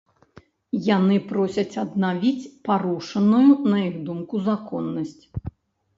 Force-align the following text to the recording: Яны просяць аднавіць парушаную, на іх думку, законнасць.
Яны 0.85 1.17
просяць 1.31 1.79
аднавіць 1.83 2.49
парушаную, 2.69 3.45
на 3.75 3.85
іх 3.89 3.95
думку, 4.11 4.35
законнасць. 4.49 5.23